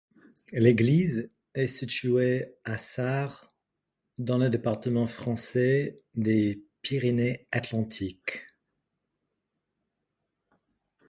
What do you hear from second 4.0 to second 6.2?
dans le département français